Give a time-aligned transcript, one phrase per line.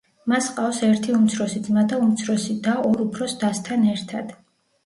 [0.31, 4.35] მას ჰყავს ერთი უმცროსი ძმა და უმცროსი და ორ უფროს დასთან ერთად.